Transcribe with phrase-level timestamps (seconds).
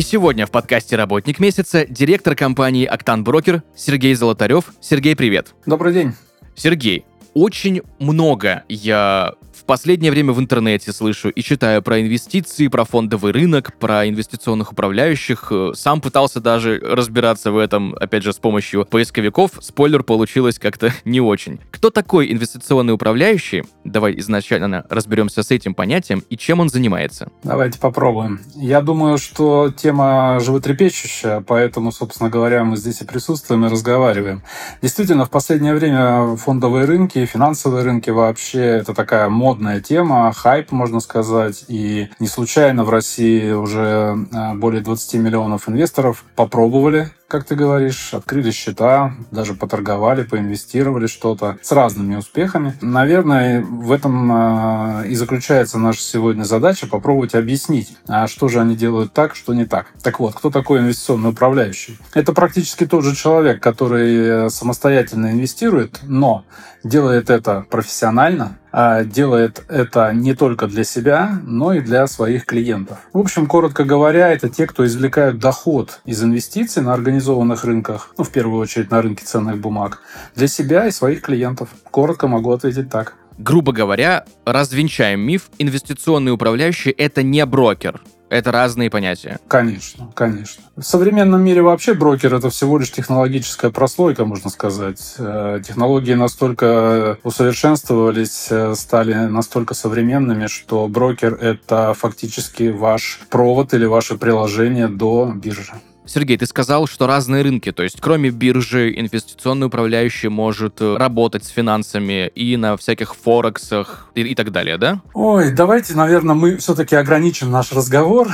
[0.00, 4.72] И сегодня в подкасте «Работник месяца» директор компании «Октан Брокер» Сергей Золотарев.
[4.80, 5.54] Сергей, привет!
[5.66, 6.14] Добрый день.
[6.56, 7.04] Сергей,
[7.34, 9.34] очень много я
[9.70, 15.46] последнее время в интернете слышу и читаю про инвестиции, про фондовый рынок, про инвестиционных управляющих.
[15.52, 19.52] Э, Сам пытался даже разбираться в этом, опять же, с помощью поисковиков.
[19.60, 21.60] Спойлер, получилось как-то не очень.
[21.70, 23.62] Кто такой инвестиционный управляющий?
[23.84, 27.30] Давай изначально разберемся с этим понятием и чем он занимается.
[27.44, 28.40] Давайте попробуем.
[28.56, 34.42] Я думаю, что тема животрепещущая, поэтому, собственно говоря, мы здесь и присутствуем и разговариваем.
[34.82, 39.28] Действительно, в последнее время фондовые рынки, финансовые рынки вообще это такая
[39.60, 41.66] модная тема, хайп, можно сказать.
[41.68, 48.12] И не случайно в России уже э, более 20 миллионов инвесторов попробовали как ты говоришь,
[48.12, 52.74] открыли счета, даже поторговали, поинвестировали что-то с разными успехами.
[52.80, 58.74] Наверное, в этом э, и заключается наша сегодня задача попробовать объяснить, а что же они
[58.74, 59.86] делают так, что не так.
[60.02, 61.98] Так вот, кто такой инвестиционный управляющий?
[62.14, 66.44] Это практически тот же человек, который э, самостоятельно инвестирует, но
[66.82, 72.98] делает это профессионально, а делает это не только для себя, но и для своих клиентов.
[73.12, 78.24] В общем, коротко говоря, это те, кто извлекают доход из инвестиций на организованных рынках, ну,
[78.24, 80.00] в первую очередь на рынке ценных бумаг,
[80.34, 81.68] для себя и своих клиентов.
[81.90, 83.14] Коротко могу ответить так.
[83.38, 88.00] Грубо говоря, развенчаем миф, инвестиционный управляющий— это не брокер.
[88.30, 89.38] Это разные понятия.
[89.48, 90.62] Конечно, конечно.
[90.76, 95.16] В современном мире вообще брокер это всего лишь технологическая прослойка, можно сказать.
[95.18, 103.86] Э, технологии настолько усовершенствовались, э, стали настолько современными, что брокер это фактически ваш провод или
[103.86, 105.74] ваше приложение до биржи.
[106.12, 111.44] Сергей, ты сказал, что разные рынки, то есть кроме биржи, инвестиционный управляющий может э, работать
[111.44, 115.02] с финансами и на всяких форексах и, и так далее, да?
[115.14, 118.26] Ой, давайте, наверное, мы все-таки ограничим наш разговор.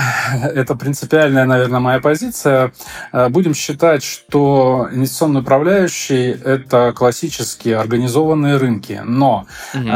[0.42, 2.72] Это принципиальная, наверное, моя позиция.
[3.12, 9.03] Э, будем считать, что инвестиционный управляющий— это классические организованные рынки.
[9.04, 9.87] Но угу.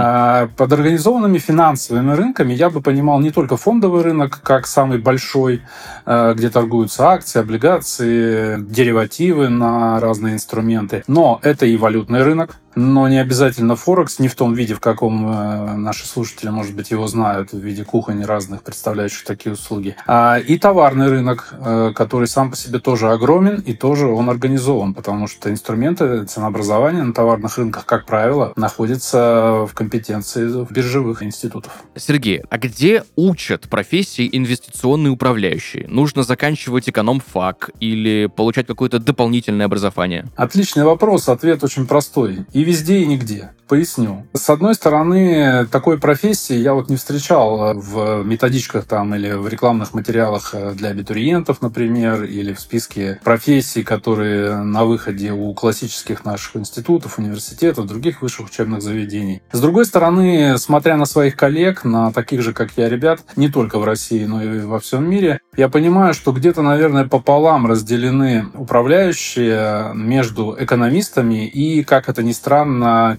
[0.54, 5.62] под организованными финансовыми рынками я бы понимал не только фондовый рынок, как самый большой,
[6.06, 11.04] где торгуются акции, облигации, облигации, деривативы на разные инструменты.
[11.06, 15.26] Но это и валютный рынок, но не обязательно Форекс, не в том виде, в каком
[15.26, 19.97] э, наши слушатели, может быть, его знают, в виде кухонь разных, представляющих такие услуги.
[20.06, 24.94] А, и товарный рынок, э, который сам по себе тоже огромен, и тоже он организован,
[24.94, 31.84] потому что инструменты ценообразования на товарных рынках, как правило, находятся в компетенции биржевых институтов.
[31.97, 35.86] Сергей, а где учат профессии инвестиционные управляющие?
[35.88, 40.26] Нужно заканчивать эконом-фак или получать какое-то дополнительное образование?
[40.36, 43.50] Отличный вопрос, ответ очень простой и везде, и нигде.
[43.71, 44.26] Поясню.
[44.34, 49.94] С одной стороны, такой профессии я вот не встречал в методичках там или в рекламных
[49.94, 57.19] материалах для абитуриентов, например, или в списке профессий, которые на выходе у классических наших институтов,
[57.21, 59.41] университетов, других высших учебных заведений.
[59.53, 63.78] С другой стороны, смотря на своих коллег, на таких же, как я, ребят, не только
[63.78, 69.92] в России, но и во всем мире, я понимаю, что где-то, наверное, пополам разделены управляющие
[69.94, 72.50] между экономистами и, как это ни странно,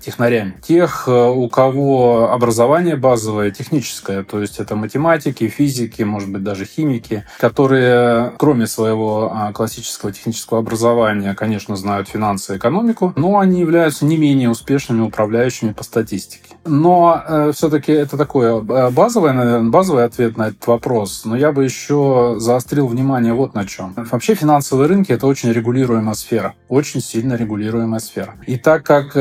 [0.02, 0.56] технарями.
[0.62, 6.66] Тех, э, у кого образование базовое, техническое, то есть это математики, физики, может быть, даже
[6.66, 13.60] химики, которые, кроме своего а, классического технического образования, конечно, знают финансы и экономику, но они
[13.60, 16.56] являются не менее успешными управляющими по статистике.
[16.66, 21.24] Но э, все-таки это такой э, базовый, наверное, базовый ответ на этот вопрос.
[21.26, 23.94] Но я бы еще заострил внимание вот на чем.
[23.96, 26.54] Вообще финансовые рынки– это очень регулируемая сфера.
[26.70, 28.36] Очень сильно регулируемая сфера.
[28.46, 29.21] И так как э,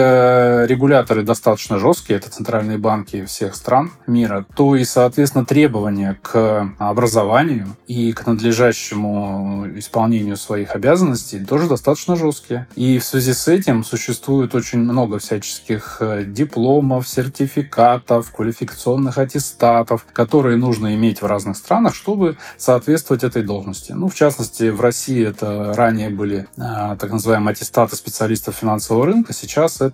[0.69, 7.67] регуляторы достаточно жесткие, это центральные банки всех стран мира, то и, соответственно, требования к образованию
[7.87, 12.67] и к надлежащему исполнению своих обязанностей тоже достаточно жесткие.
[12.77, 20.57] И в связи с этим существует очень много всяческих э, дипломов, сертификатов, квалификационных аттестатов, которые
[20.57, 23.93] нужно иметь в разных странах, чтобы соответствовать этой должности.
[23.93, 29.33] Ну, в частности, в России это ранее были а, так называемые аттестаты специалистов финансового рынка,
[29.33, 29.90] сейчас это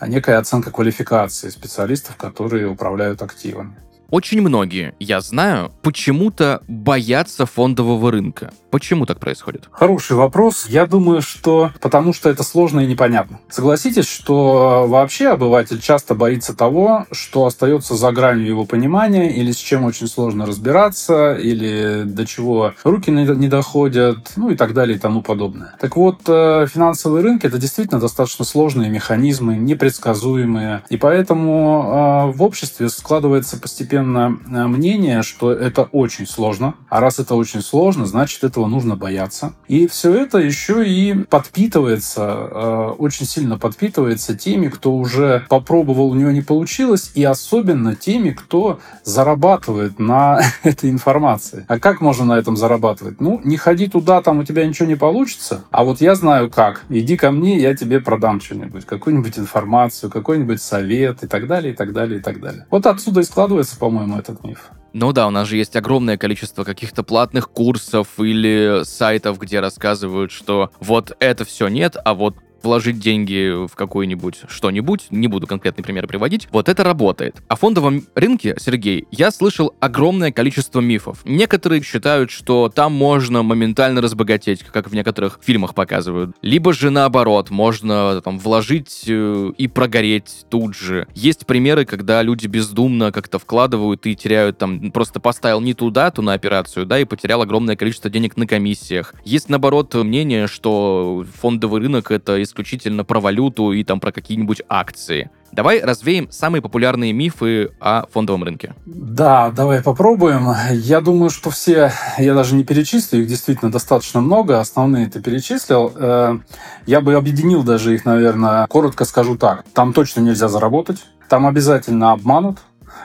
[0.00, 3.76] некая оценка квалификации специалистов, которые управляют активами.
[4.10, 8.52] Очень многие, я знаю, почему-то боятся фондового рынка.
[8.70, 9.68] Почему так происходит?
[9.70, 10.66] Хороший вопрос.
[10.66, 13.40] Я думаю, что потому что это сложно и непонятно.
[13.50, 19.56] Согласитесь, что вообще обыватель часто боится того, что остается за гранью его понимания, или с
[19.56, 25.00] чем очень сложно разбираться, или до чего руки не доходят, ну и так далее и
[25.00, 25.74] тому подобное.
[25.80, 32.42] Так вот, э, финансовые рынки это действительно достаточно сложные механизмы, непредсказуемые, и поэтому э, в
[32.42, 38.44] обществе складывается постепенно э, мнение, что это очень сложно, а раз это очень сложно, значит
[38.44, 39.54] это этого нужно бояться.
[39.68, 46.14] И все это еще и подпитывается, э, очень сильно подпитывается теми, кто уже попробовал, у
[46.14, 51.64] него не получилось, и особенно теми, кто зарабатывает на этой информации.
[51.68, 53.20] А как можно на этом зарабатывать?
[53.20, 56.82] Ну, не ходи туда, там у тебя ничего не получится, а вот я знаю как.
[56.88, 61.76] Иди ко мне, я тебе продам что-нибудь, какую-нибудь информацию, какой-нибудь совет и так далее, и
[61.76, 62.66] так далее, и так далее.
[62.70, 64.70] Вот отсюда и складывается, по-моему, этот миф.
[64.92, 70.30] Ну да, у нас же есть огромное количество каких-то платных курсов или сайтов, где рассказывают,
[70.30, 75.84] что вот это все нет, а вот вложить деньги в какой-нибудь что-нибудь, не буду конкретный
[75.84, 77.36] пример приводить, вот это работает.
[77.48, 81.20] О фондовом рынке, Сергей, я слышал огромное количество мифов.
[81.24, 86.36] Некоторые считают, что там можно моментально разбогатеть, как в некоторых фильмах показывают.
[86.42, 91.06] Либо же наоборот, можно там вложить э, и прогореть тут же.
[91.14, 96.22] Есть примеры, когда люди бездумно как-то вкладывают и теряют там, просто поставил не туда, ту
[96.22, 99.14] на операцию, да, и потерял огромное количество денег на комиссиях.
[99.24, 105.30] Есть наоборот мнение, что фондовый рынок это исключительно про валюту и там про какие-нибудь акции.
[105.52, 108.74] Давай развеем самые популярные мифы о фондовом рынке.
[108.84, 110.48] Да, давай попробуем.
[110.72, 115.92] Я думаю, что все, я даже не перечислю, их действительно достаточно много, основные ты перечислил.
[115.96, 116.38] Э,
[116.86, 119.64] я бы объединил даже их, наверное, коротко скажу так.
[119.72, 122.58] Там точно нельзя заработать, там обязательно обманут,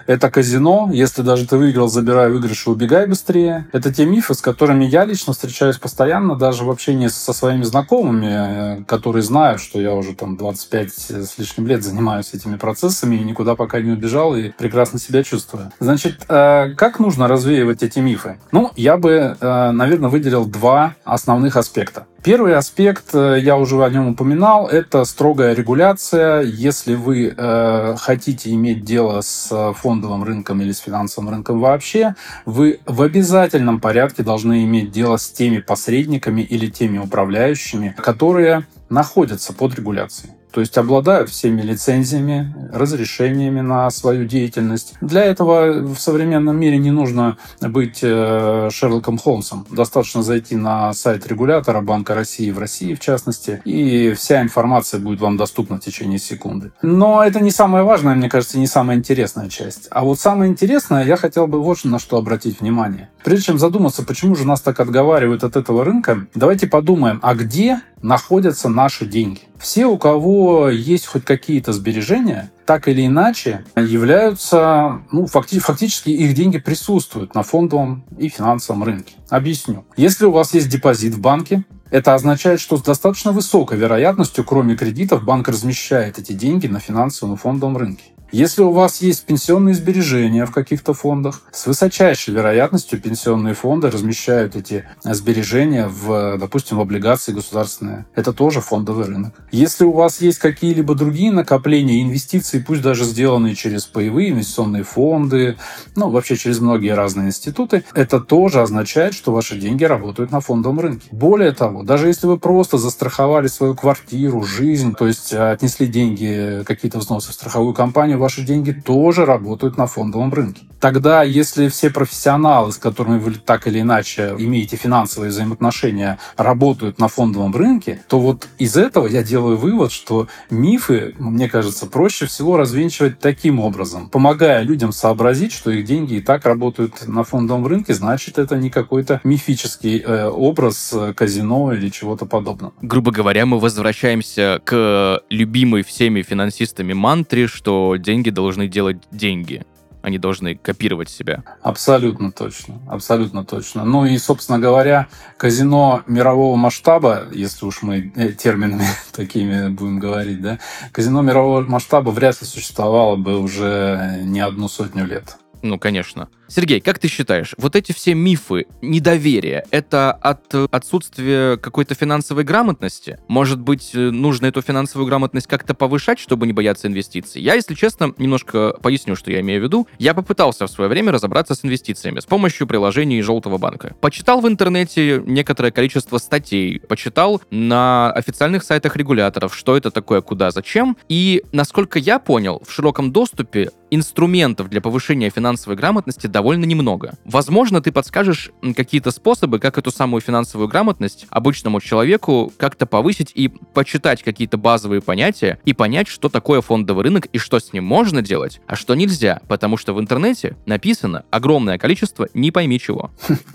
[0.07, 0.89] это казино.
[0.91, 3.67] Если даже ты выиграл, забирай выигрыш и убегай быстрее.
[3.71, 8.79] Это те мифы, с которыми я лично встречаюсь постоянно, даже в общении со своими знакомыми,
[8.79, 13.23] э, которые знают, что я уже там 25 с лишним лет занимаюсь этими процессами и
[13.23, 15.71] никуда пока не убежал и прекрасно себя чувствую.
[15.79, 18.37] Значит, э, как нужно развеивать эти мифы?
[18.51, 22.05] Ну, я бы, э, наверное, выделил два основных аспекта.
[22.23, 26.41] Первый аспект, э, я уже о нем упоминал, это строгая регуляция.
[26.41, 32.15] Если вы э, хотите иметь дело с фондовым рынком или с финансовым рынком вообще,
[32.45, 39.51] вы в обязательном порядке должны иметь дело с теми посредниками или теми управляющими, которые находятся
[39.51, 44.93] под регуляцией то есть обладают всеми лицензиями, разрешениями на свою деятельность.
[45.01, 49.65] Для этого в современном мире не нужно быть э, Шерлоком Холмсом.
[49.71, 55.21] Достаточно зайти на сайт регулятора Банка России в России, в частности, и вся информация будет
[55.21, 56.71] вам доступна в течение секунды.
[56.83, 59.87] Но это не самая важная, мне кажется, не самая интересная часть.
[59.89, 63.09] А вот самое интересное, я хотел бы вот на что обратить внимание.
[63.23, 67.81] Прежде чем задуматься, почему же нас так отговаривают от этого рынка, давайте подумаем, а где
[68.03, 69.41] находятся наши деньги?
[69.63, 76.35] Все, у кого есть хоть какие-то сбережения, так или иначе являются, ну, факти фактически их
[76.35, 79.15] деньги присутствуют на фондовом и финансовом рынке.
[79.29, 79.85] Объясню.
[79.95, 84.75] Если у вас есть депозит в банке, это означает, что с достаточно высокой вероятностью, кроме
[84.75, 88.03] кредитов, банк размещает эти деньги на финансовом и фондовом рынке.
[88.33, 94.55] Если у вас есть пенсионные сбережения в каких-то фондах, с высочайшей вероятностью пенсионные фонды размещают
[94.55, 98.07] эти сбережения в, допустим, в облигации государственные.
[98.15, 99.35] Это тоже фондовый рынок.
[99.51, 105.57] Если у вас есть какие-либо другие накопления, инвестиции, пусть даже сделанные через паевые инвестиционные фонды,
[105.95, 110.79] ну, вообще через многие разные институты, это тоже означает, что ваши деньги работают на фондовом
[110.79, 111.07] рынке.
[111.11, 116.97] Более того, даже если вы просто застраховали свою квартиру, жизнь, то есть отнесли деньги, какие-то
[116.97, 120.61] взносы в страховую компанию, ваши деньги тоже работают на фондовом рынке.
[120.79, 127.07] Тогда, если все профессионалы, с которыми вы так или иначе имеете финансовые взаимоотношения, работают на
[127.07, 132.57] фондовом рынке, то вот из этого я делаю вывод, что мифы, мне кажется, проще всего
[132.57, 137.93] развенчивать таким образом, помогая людям сообразить, что их деньги и так работают на фондовом рынке,
[137.93, 142.73] значит, это не какой-то мифический э, образ э, казино или чего-то подобного.
[142.81, 149.65] Грубо говоря, мы возвращаемся к любимой всеми финансистами мантре, что деньги деньги должны делать деньги.
[150.03, 151.43] Они должны копировать себя.
[151.63, 152.79] Абсолютно точно.
[152.87, 153.85] Абсолютно точно.
[153.85, 160.41] Ну и, собственно говоря, казино мирового масштаба, если уж мы э, терминами такими будем говорить,
[160.41, 160.59] да,
[160.91, 165.37] казино мирового масштаба вряд ли существовало бы уже не одну сотню лет.
[165.63, 166.27] Ну, конечно.
[166.55, 173.17] Сергей, как ты считаешь, вот эти все мифы, недоверие, это от отсутствия какой-то финансовой грамотности?
[173.27, 177.41] Может быть, нужно эту финансовую грамотность как-то повышать, чтобы не бояться инвестиций?
[177.41, 179.87] Я, если честно, немножко поясню, что я имею в виду.
[179.97, 183.95] Я попытался в свое время разобраться с инвестициями с помощью приложений Желтого банка.
[183.99, 190.51] Почитал в интернете некоторое количество статей, почитал на официальных сайтах регуляторов, что это такое, куда,
[190.51, 190.97] зачем.
[191.09, 197.13] И, насколько я понял, в широком доступе инструментов для повышения финансовой грамотности довольно немного.
[197.25, 203.47] Возможно, ты подскажешь какие-то способы, как эту самую финансовую грамотность обычному человеку как-то повысить и
[203.47, 208.21] почитать какие-то базовые понятия и понять, что такое фондовый рынок и что с ним можно
[208.21, 213.11] делать, а что нельзя, потому что в интернете написано огромное количество не пойми чего.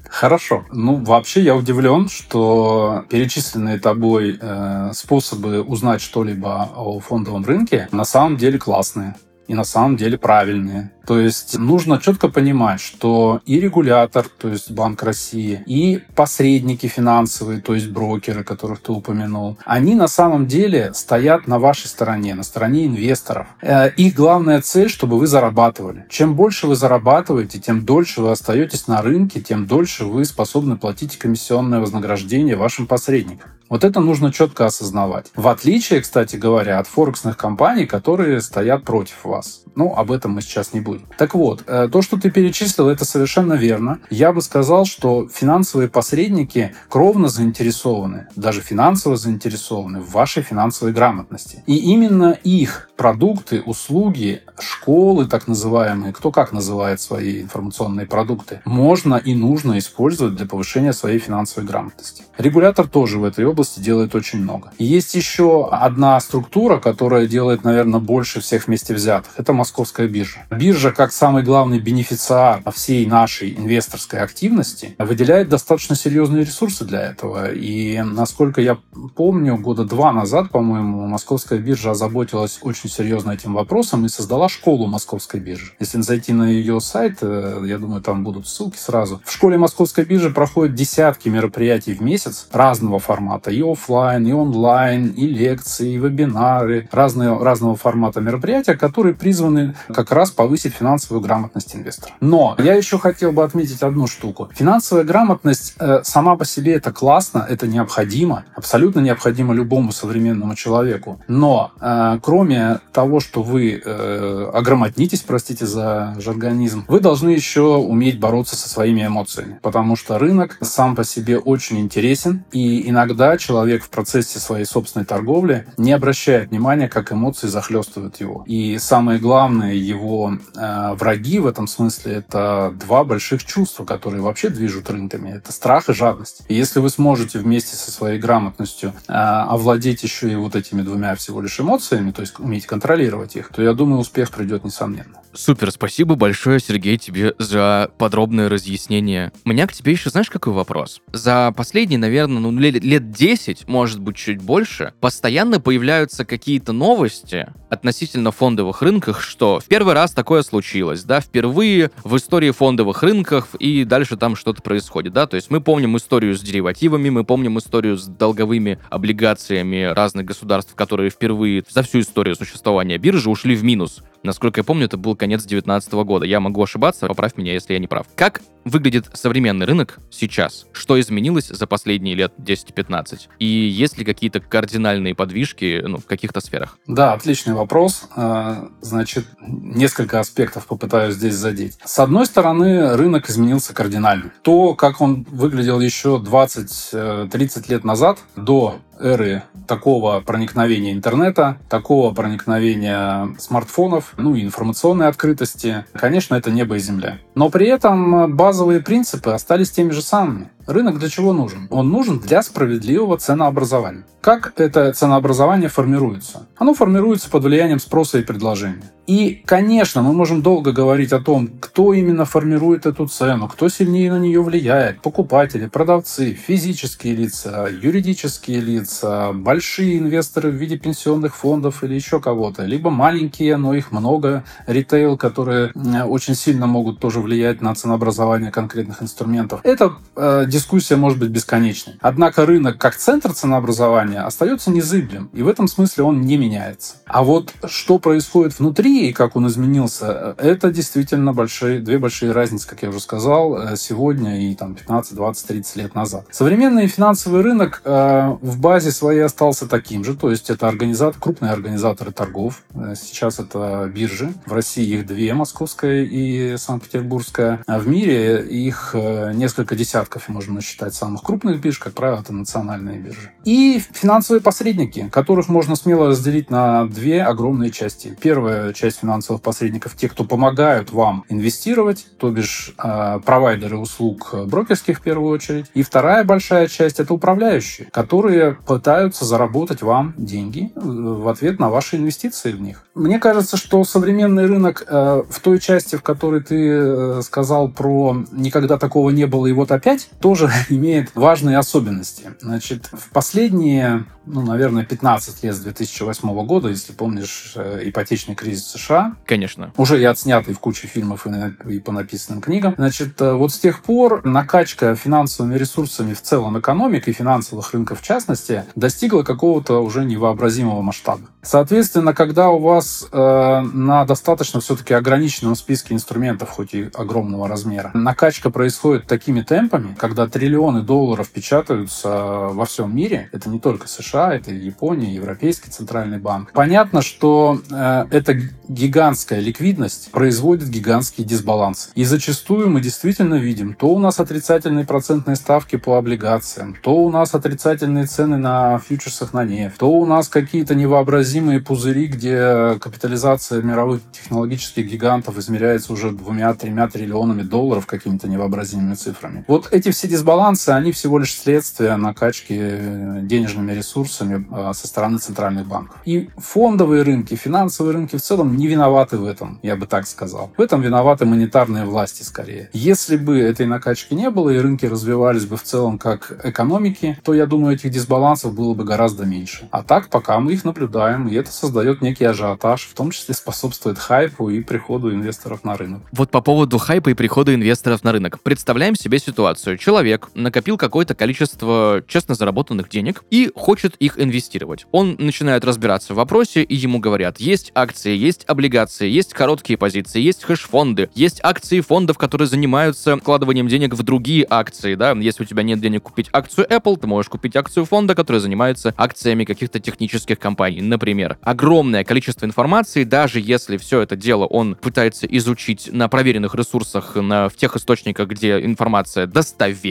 [0.09, 0.65] Хорошо.
[0.73, 8.05] Ну, вообще я удивлен, что перечисленные тобой э, способы узнать что-либо о фондовом рынке на
[8.05, 9.15] самом деле классные
[9.47, 10.93] и на самом деле правильные.
[11.09, 17.63] То есть нужно четко понимать, что и регулятор, то есть Банк России, и посредники финансовые,
[17.63, 22.43] то есть брокеры, которых ты упомянул, они на самом деле стоят на вашей стороне, на
[22.43, 23.47] стороне инвесторов.
[23.63, 26.05] Э, их главная цель, чтобы вы зарабатывали.
[26.11, 31.17] Чем больше вы зарабатываете, тем дольше вы остаетесь на рынке, тем дольше вы способны платить
[31.17, 33.49] комиссионное вознаграждение вашим посредникам.
[33.69, 35.31] Вот это нужно четко осознавать.
[35.37, 39.63] В отличие, кстати говоря, от форексных компаний, которые стоят против вас.
[39.75, 40.98] Ну, об этом мы сейчас не будем.
[41.17, 43.99] Так вот, э, то, что ты перечислил, это совершенно верно.
[44.11, 51.63] Я бы сказал, что финансовые посредники кровно заинтересованы, даже финансово заинтересованы в вашей финансовой грамотности.
[51.67, 59.15] И именно их продукты, услуги, школы так называемые, кто как называет свои информационные продукты, можно
[59.15, 62.25] и нужно использовать для повышения своей финансовой грамотности.
[62.37, 64.73] Регулятор тоже в этой области делает очень много.
[64.79, 69.33] И есть еще одна структура, которая делает, наверное, больше всех вместе взятых.
[69.37, 70.47] Это Московская биржа.
[70.51, 77.53] Биржа, как самый главный бенефициар всей нашей инвесторской активности, выделяет достаточно серьезные ресурсы для этого.
[77.53, 78.79] И, насколько я
[79.17, 84.87] помню, года два назад, по-моему, Московская биржа озаботилась очень серьезно этим вопросом и создала школу
[84.87, 85.73] Московской биржи.
[85.81, 89.21] Если зайти на ее сайт, э, я думаю, там будут ссылки сразу.
[89.25, 93.51] В школе Московской биржи проходят десятки мероприятий в месяц разного формата.
[93.51, 96.89] И офлайн, и онлайн, и лекции, и вебинары.
[96.93, 102.13] Разные, разного формата мероприятия, которые призваны как раз повысить финансовую грамотность инвестора.
[102.21, 104.49] Но я еще хотел бы отметить одну штуку.
[104.55, 111.21] Финансовая грамотность э, сама по себе это классно, это необходимо, абсолютно необходимо любому современному человеку.
[111.29, 118.19] Но э, кроме того, что вы э, ограмотнитесь, простите за жаргонизм, вы должны еще уметь
[118.19, 123.85] бороться со своими эмоциями, потому что рынок сам по себе очень интересен, и иногда человек
[123.85, 128.45] в процессе своей собственной торговли не обращает внимания, как эмоции захлестывают его.
[128.47, 134.49] И самое главное, его э, враги в этом смысле это два больших чувства, которые вообще
[134.49, 135.31] движут рынками.
[135.31, 136.43] Это страх и жадность.
[136.49, 141.15] И если вы сможете вместе со своей грамотностью э, овладеть еще и вот этими двумя
[141.15, 145.21] всего лишь эмоциями, то есть уметь контролировать их, то я думаю, успех придет несомненно.
[145.35, 149.31] Супер, спасибо большое, Сергей, тебе за подробное разъяснение.
[149.45, 151.01] У меня к тебе еще, знаешь, какой вопрос?
[151.13, 157.53] За последние, наверное, ну, лет, лет 10, может быть, чуть больше, постоянно появляются какие-то новости
[157.69, 163.55] относительно фондовых рынков, что в первый раз такое случилось, да, впервые в истории фондовых рынков,
[163.57, 167.59] и дальше там что-то происходит, да, то есть мы помним историю с деривативами, мы помним
[167.59, 173.65] историю с долговыми облигациями разных государств, которые впервые за всю историю существования биржи ушли в
[173.65, 174.03] минус.
[174.23, 176.27] Насколько я помню, это был конец 2019 года.
[176.27, 178.07] Я могу ошибаться, поправь меня, если я не прав.
[178.17, 180.67] Как выглядит современный рынок сейчас?
[180.73, 183.29] Что изменилось за последние лет 10-15?
[183.39, 186.79] И есть ли какие-то кардинальные подвижки ну, в каких-то сферах?
[186.87, 188.09] Да, отличный вопрос.
[188.17, 191.79] А, значит, несколько аспектов попытаюсь здесь задеть.
[191.85, 194.33] С одной стороны, рынок изменился кардинально.
[194.43, 202.15] То, как он выглядел еще 20-30 э, лет назад, до эры такого проникновения интернета, такого
[202.15, 207.19] проникновения смартфонов, ну и информационной открытости, конечно, это небо и земля.
[207.35, 210.51] Но при этом базовые принципы остались теми же самыми.
[210.69, 211.67] Рынок для чего нужен?
[211.71, 214.05] Он нужен для справедливого ценообразования.
[214.21, 216.47] Как это ценообразование формируется?
[216.59, 218.83] Оно формируется под влиянием спроса и предложения.
[219.07, 224.13] И, конечно, мы можем долго говорить о том, кто именно формирует эту цену, кто сильнее
[224.13, 225.01] на нее влияет.
[225.01, 232.67] Покупатели, продавцы, физические лица, юридические лица, большие инвесторы в виде пенсионных фондов или еще кого-то.
[232.67, 235.73] Либо маленькие, но их много, ритейл, которые
[236.07, 239.61] очень сильно могут тоже влиять на ценообразование конкретных инструментов.
[239.63, 241.95] Это э, дискуссия может быть бесконечной.
[242.01, 246.97] Однако рынок как центр ценообразования остается незыблем, и в этом смысле он не меняется.
[247.07, 252.67] А вот что происходит внутри России, как он изменился, это действительно большие, две большие разницы,
[252.69, 256.27] как я уже сказал, э, сегодня и там 15, 20, 30 лет назад.
[256.31, 261.53] Современный финансовый рынок э, в базе своей остался таким же, то есть это организатор, крупные
[261.53, 262.63] организаторы торгов.
[262.75, 264.33] Э, сейчас это биржи.
[264.47, 267.63] В России их две, московская и Санкт-Петербургская.
[267.67, 268.95] А в мире их
[269.35, 273.31] несколько десятков, можно насчитать, самых крупных бирж, как правило, это национальные биржи.
[273.45, 278.17] И финансовые посредники, которых можно смело разделить на две огромные части.
[278.21, 284.99] Первая часть финансовых посредников, те, кто помогают вам инвестировать, то бишь э, провайдеры услуг брокерских
[284.99, 285.67] в первую очередь.
[285.75, 291.69] И вторая большая часть— это управляющие, которые пытаются заработать вам деньги э, в ответ на
[291.69, 292.85] ваши инвестиции в них.
[292.95, 298.17] Мне кажется, что современный рынок э, в той части, в которой ты э, сказал про
[298.33, 300.38] «никогда такого не было и вот опять», тоже
[300.69, 302.33] имеет важные особенности.
[302.41, 308.67] Значит, в последние ну, наверное, 15 лет с 2008 года, если помнишь, э, ипотечный кризис
[308.69, 309.17] США.
[309.25, 309.73] Конечно.
[309.77, 312.75] Уже и отснятый в куче фильмов и, и по написанным книгам.
[312.77, 318.01] Значит, э, вот с тех пор накачка финансовыми ресурсами в целом экономик и финансовых рынков
[318.01, 321.23] в частности достигла какого-то уже невообразимого масштаба.
[321.43, 327.91] Соответственно, когда у вас э, на достаточно все-таки ограниченном списке инструментов, хоть и огромного размера,
[327.95, 334.35] накачка происходит такими темпами, когда триллионы долларов печатаются во всем мире, это не только США,
[334.35, 336.53] это Япония, Европейский центральный банк.
[336.53, 338.35] Понятно, что э, эта
[338.69, 341.91] гигантская ликвидность производит гигантские дисбалансы.
[341.95, 347.11] И зачастую мы действительно видим, то у нас отрицательные процентные ставки по облигациям, то у
[347.11, 353.63] нас отрицательные цены на фьючерсах на нефть, то у нас какие-то невообразимые пузыри, где капитализация
[353.63, 359.45] мировых технологических гигантов измеряется уже двумя-тремя триллионами долларов какими-то невообразимыми цифрами.
[359.49, 365.19] Вот эти все дисбалансы, они всего лишь следствие накачки э, денежными ресурсами а, со стороны
[365.19, 365.97] центральных банков.
[366.05, 370.51] И фондовые рынки, финансовые рынки в целом не виноваты в этом, я бы так сказал.
[370.57, 372.71] В этом виноваты монетарные власти скорее.
[372.73, 377.35] Если бы этой накачки не было и рынки развивались бы в целом как экономики, то,
[377.35, 379.69] я думаю, этих дисбалансов было бы гораздо меньше.
[379.71, 383.99] А так, пока мы их наблюдаем, и это создает некий ажиотаж, в том числе способствует
[383.99, 386.03] хайпу и приходу инвесторов на рынок.
[386.13, 388.41] Вот по поводу хайпа и прихода инвесторов на рынок.
[388.43, 389.77] Представляем себе ситуацию.
[389.77, 389.98] Человек
[390.35, 394.87] накопил какое-то количество честно заработанных денег и хочет их инвестировать.
[394.93, 400.21] Он начинает разбираться в вопросе, и ему говорят, есть акции, есть облигации, есть короткие позиции,
[400.21, 405.47] есть хэш-фонды, есть акции фондов, которые занимаются вкладыванием денег в другие акции, да, если у
[405.47, 409.81] тебя нет денег купить акцию Apple, ты можешь купить акцию фонда, который занимается акциями каких-то
[409.81, 411.39] технических компаний, например.
[411.43, 417.49] Огромное количество информации, даже если все это дело он пытается изучить на проверенных ресурсах, на,
[417.49, 419.88] в тех источниках, где информация достоверна,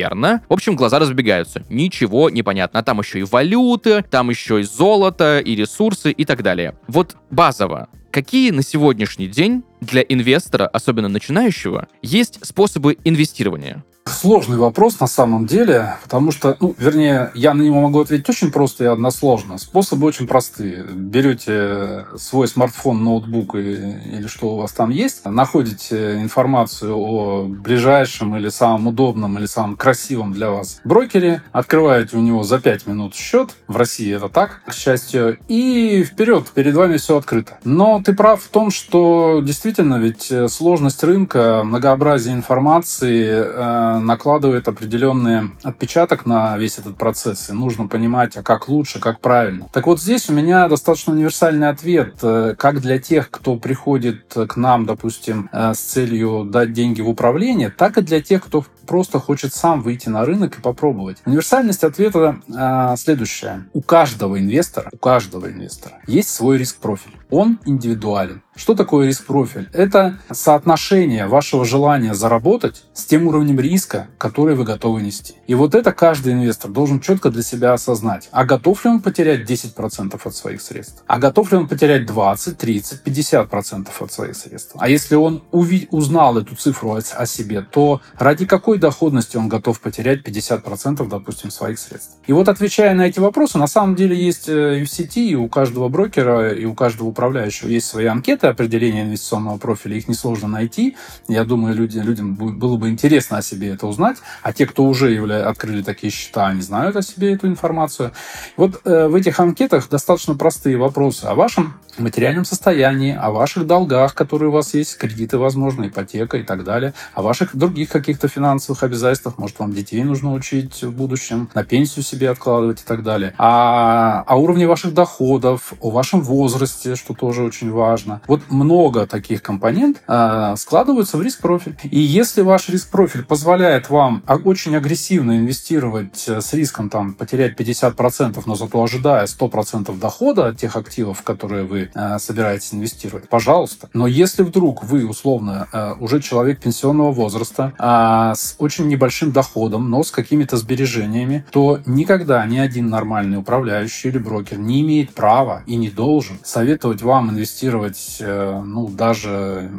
[0.50, 1.64] в общем, глаза разбегаются.
[1.70, 2.80] Ничего не понятно.
[2.80, 6.78] А там еще и валюты, там еще и золото, и ресурсы и так далее.
[6.88, 13.84] Вот базово, какие на сегодняшний день для инвестора, особенно начинающего, есть способы инвестирования?
[14.08, 18.52] Сложный вопрос на самом деле, потому что, ну, вернее, я на него могу ответить очень
[18.52, 19.58] просто и односложно.
[19.58, 20.84] Способы очень простые.
[20.84, 28.36] Берете свой смартфон, ноутбук и, или что у вас там есть, находите информацию о ближайшем
[28.38, 33.14] или самом удобном или самом красивом для вас брокере, открываете у него за 5 минут
[33.14, 37.58] счет, в России это так, к счастью, и вперед, перед вами все открыто.
[37.64, 45.52] Но ты прав в том, что действительно ведь сложность рынка, многообразие информации, э, накладывает определенный
[45.64, 49.68] отпечаток на весь этот процесс, и нужно понимать, а как лучше, как правильно.
[49.72, 54.56] Так вот здесь у меня достаточно универсальный ответ, э, как для тех, кто приходит к
[54.56, 59.20] нам, допустим, э, с целью дать деньги в управление, так и для тех, кто просто
[59.20, 61.18] хочет сам выйти на рынок и попробовать.
[61.26, 63.68] Универсальность ответа э, следующая.
[63.74, 67.12] У каждого инвестора, у каждого инвестора есть свой риск-профиль.
[67.30, 68.42] Он индивидуален.
[68.58, 69.70] Что такое риск-профиль?
[69.72, 75.36] Это соотношение вашего желания заработать с тем уровнем риска, который вы готовы нести.
[75.46, 78.30] И вот это каждый инвестор должен четко для себя осознать.
[78.32, 81.04] А готов ли он потерять 10% от своих средств?
[81.06, 84.72] А готов ли он потерять 20, 30, 50% от своих средств?
[84.80, 89.50] А если он уви- узнал эту цифру о, о себе, то ради какой доходности он
[89.50, 92.16] готов потерять 50%, допустим, своих средств?
[92.26, 95.36] И вот отвечая на эти вопросы, на самом деле есть э, и в сети, и
[95.36, 100.48] у каждого брокера, и у каждого управляющего есть свои анкеты, определения инвестиционного профиля, их несложно
[100.48, 100.96] найти.
[101.28, 104.18] Я думаю, люди, людям было бы интересно о себе это узнать.
[104.44, 105.50] А те, кто уже явля...
[105.50, 108.12] открыли такие счета, они знают о себе эту информацию.
[108.56, 114.16] Вот э, в этих анкетах достаточно простые вопросы о вашем материальном состоянии, о ваших долгах,
[114.16, 118.84] которые у вас есть, кредиты, возможно, ипотека и так далее, о ваших других каких-то финансовых
[118.84, 123.34] обязательствах, может, вам детей нужно учить в будущем, на пенсию себе откладывать и так далее,
[123.38, 128.22] о, о уровне ваших доходов, о вашем возрасте, что тоже очень важно.
[128.28, 131.78] Вот много таких компонент э, складываются в риск-профиль.
[131.84, 138.42] И если ваш риск-профиль позволяет вам очень агрессивно инвестировать э, с риском там, потерять 50%,
[138.46, 143.90] но зато ожидая 100% дохода от тех активов, которые вы э, собираетесь инвестировать, пожалуйста.
[143.94, 149.90] Но если вдруг вы, условно, э, уже человек пенсионного возраста, э, с очень небольшим доходом,
[149.90, 155.64] но с какими-то сбережениями, то никогда ни один нормальный управляющий или брокер не имеет права
[155.66, 159.70] и не должен советовать вам инвестировать, э, ну, даже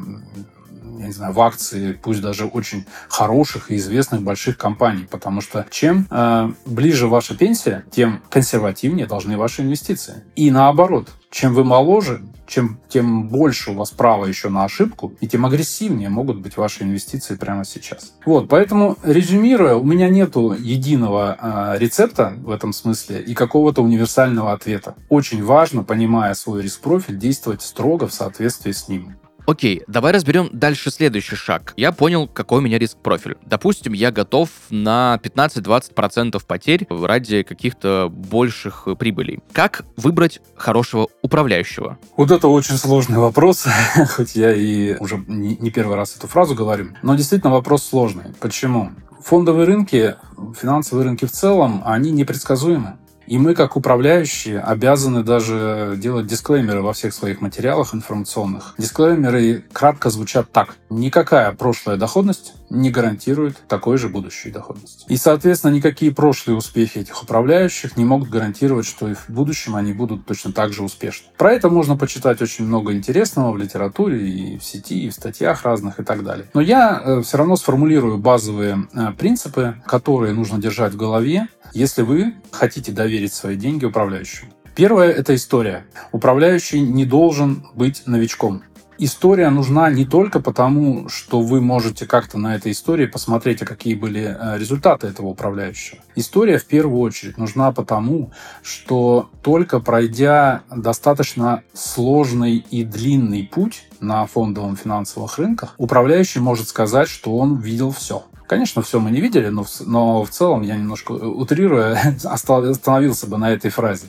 [0.98, 5.66] я не знаю, в акции, пусть даже очень хороших и известных больших компаний, потому что
[5.70, 10.24] чем э, ближе ваша пенсия, тем консервативнее должны ваши инвестиции.
[10.34, 15.28] И наоборот, чем вы моложе, чем, тем больше у вас права еще на ошибку, и
[15.28, 18.14] тем агрессивнее могут быть ваши инвестиции прямо сейчас.
[18.24, 24.52] Вот, поэтому, резюмируя, у меня нету единого э, рецепта в этом смысле и какого-то универсального
[24.52, 24.94] ответа.
[25.08, 29.16] Очень важно, понимая свой риск-профиль, действовать строго в соответствии с ним.
[29.48, 31.72] Окей, давай разберем дальше следующий шаг.
[31.78, 33.38] Я понял, какой у меня риск-профиль.
[33.46, 39.40] Допустим, я готов на 15-20% потерь ради каких-то больших прибылей.
[39.54, 41.96] Как выбрать хорошего управляющего?
[42.18, 43.66] Вот это очень сложный вопрос,
[44.10, 46.88] хоть я и уже не первый раз эту фразу говорю.
[47.00, 48.34] Но действительно вопрос сложный.
[48.40, 48.90] Почему?
[49.24, 50.16] Фондовые рынки,
[50.60, 52.98] финансовые рынки в целом, они непредсказуемы.
[53.28, 58.74] И мы, как управляющие, обязаны даже делать дисклеймеры во всех своих материалах информационных.
[58.78, 60.76] Дисклеймеры кратко звучат так.
[60.88, 65.04] Никакая прошлая доходность не гарантирует такой же будущей доходности.
[65.08, 69.92] И, соответственно, никакие прошлые успехи этих управляющих не могут гарантировать, что и в будущем они
[69.92, 71.28] будут точно так же успешны.
[71.36, 75.64] Про это можно почитать очень много интересного в литературе и в сети, и в статьях
[75.64, 76.46] разных и так далее.
[76.54, 82.02] Но я э, все равно сформулирую базовые э, принципы, которые нужно держать в голове, если
[82.02, 84.52] вы хотите доверить свои деньги управляющему.
[84.74, 85.86] Первое– это история.
[86.12, 88.62] Управляющий не должен быть новичком.
[89.00, 93.94] История нужна не только потому, что вы можете как-то на этой истории посмотреть, а какие
[93.94, 96.00] были э, результаты этого управляющего.
[96.16, 104.26] История в первую очередь нужна потому, что только пройдя достаточно сложный и длинный путь на
[104.26, 108.24] фондовом финансовых рынках, управляющий может сказать, что он видел все.
[108.48, 113.52] Конечно, все мы не видели, но, но в целом я немножко утрируя остановился бы на
[113.52, 114.06] этой фразе.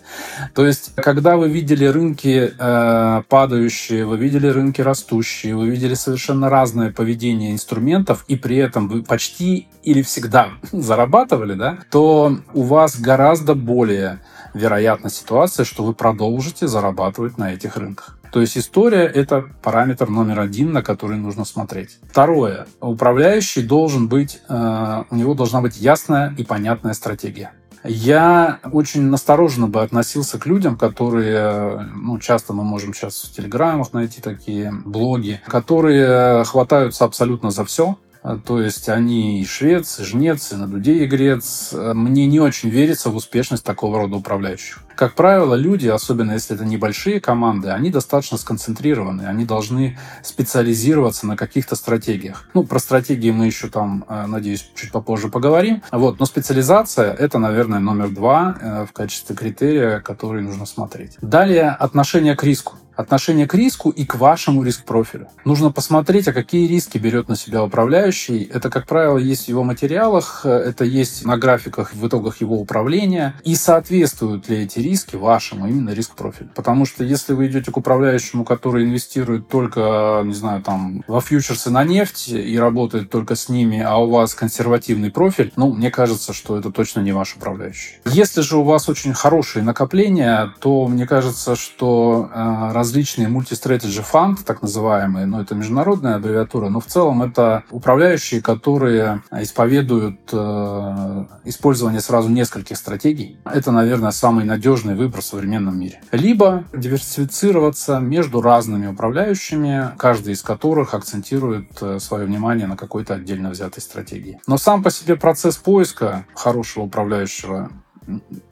[0.56, 6.50] То есть, когда вы видели рынки э, падающие, вы видели рынки растущие, вы видели совершенно
[6.50, 12.98] разное поведение инструментов, и при этом вы почти или всегда зарабатывали, да, то у вас
[12.98, 14.22] гораздо более
[14.54, 18.19] вероятна ситуация, что вы продолжите зарабатывать на этих рынках.
[18.32, 21.98] То есть история– это параметр номер один, на который нужно смотреть.
[22.10, 22.68] Второе.
[22.80, 27.52] Управляющий должен быть, э, у него должна быть ясная и понятная стратегия.
[27.84, 33.94] Я очень настороженно бы относился к людям, которые, ну, часто мы можем сейчас в телеграммах
[33.94, 37.98] найти такие блоги, которые хватаются абсолютно за все,
[38.46, 41.74] то есть они и швец, и жнец, и на дуде игрец.
[41.74, 44.80] Мне не очень верится в успешность такого рода управляющих.
[45.00, 51.38] Как правило, люди, особенно если это небольшие команды, они достаточно сконцентрированы, они должны специализироваться на
[51.38, 52.50] каких-то стратегиях.
[52.54, 55.82] Ну, про стратегии мы еще там, э, надеюсь, чуть попозже поговорим.
[55.94, 61.16] Вот, но специализация— это, наверное, номер два э, в качестве критерия, который нужно смотреть.
[61.22, 65.30] Далее, отношение к риску отношение к риску и к вашему риск-профилю.
[65.46, 68.44] Нужно посмотреть, а какие риски берет на себя управляющий.
[68.44, 73.36] Это, как правило, есть в его материалах, это есть на графиках в итогах его управления.
[73.46, 76.50] И соответствуют ли эти риски вашему именно риск-профилю.
[76.54, 81.70] Потому что если вы идете к управляющему, который инвестирует только, не знаю, там, во фьючерсы
[81.70, 86.34] на нефть и работает только с ними, а у вас консервативный профиль, ну, мне кажется,
[86.34, 88.00] что это точно не ваш управляющий.
[88.06, 94.04] Если же у вас очень хорошие накопления, то мне кажется, что э, различные multi-strategy
[94.44, 102.02] так называемые, ну, это международная аббревиатура, но в целом это управляющие, которые исповедуют э, использование
[102.02, 103.38] сразу нескольких стратегий.
[103.46, 106.02] Это, наверное, самый надежный выбор в современном мире.
[106.12, 113.52] Либо диверсифицироваться между разными управляющими, каждый из которых акцентирует э, свое внимание на какой-то отдельно
[113.52, 114.42] взятой стратегии.
[114.48, 117.70] Но сам по себе процесс поиска хорошего управляющего